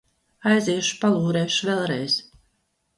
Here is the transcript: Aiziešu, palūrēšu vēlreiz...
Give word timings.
Aiziešu, 0.51 0.97
palūrēšu 1.05 1.71
vēlreiz... 1.71 2.21